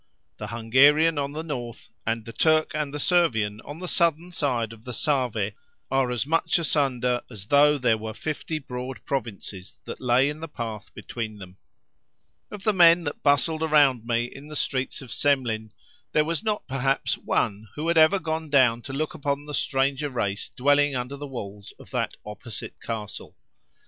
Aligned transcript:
The 0.37 0.47
Hungarian 0.47 1.19
on 1.19 1.33
the 1.33 1.43
north, 1.43 1.89
and 2.07 2.25
the 2.25 2.33
Turk 2.33 2.71
and 2.73 2.99
Servian 2.99 3.61
on 3.63 3.77
the 3.77 3.87
southern 3.87 4.31
side 4.31 4.73
of 4.73 4.83
the 4.83 4.95
Save 4.95 5.53
are 5.91 6.09
as 6.09 6.25
much 6.25 6.57
asunder 6.57 7.21
as 7.29 7.45
though 7.45 7.77
there 7.77 7.99
were 7.99 8.15
fifty 8.15 8.57
broad 8.57 9.05
provinces 9.05 9.77
that 9.85 10.01
lay 10.01 10.27
in 10.27 10.39
the 10.39 10.47
path 10.47 10.91
between 10.95 11.37
them. 11.37 11.57
Of 12.49 12.63
the 12.63 12.73
men 12.73 13.03
that 13.03 13.21
bustled 13.21 13.61
around 13.61 14.03
me 14.07 14.23
in 14.25 14.47
the 14.47 14.55
streets 14.55 15.03
of 15.03 15.11
Semlin 15.11 15.71
there 16.13 16.25
was 16.25 16.41
not, 16.43 16.65
perhaps, 16.67 17.15
one 17.19 17.67
who 17.75 17.87
had 17.87 17.99
ever 17.99 18.17
gone 18.17 18.49
down 18.49 18.81
to 18.81 18.93
look 18.93 19.13
upon 19.13 19.45
the 19.45 19.53
stranger 19.53 20.09
race 20.09 20.49
dwelling 20.49 20.95
under 20.95 21.15
the 21.15 21.27
walls 21.27 21.75
of 21.77 21.91
that 21.91 22.17
opposite 22.25 22.73
castle. 22.81 23.35